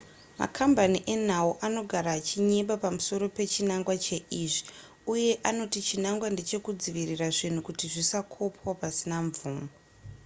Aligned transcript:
makambani 0.39 0.99
enhau 1.13 1.49
anogara 1.65 2.11
achinyeba 2.19 2.75
pamusoro 2.83 3.25
pechinangwa 3.35 3.95
cheizvi 4.05 4.67
uye 5.13 5.31
anoti 5.49 5.79
chinangwa 5.87 6.27
ndechekudzivirira 6.33 7.27
zvinhu 7.37 7.61
kuti 7.67 7.85
zvisakopwa 7.93 8.71
pasina 8.81 9.17
mvumo 9.27 9.65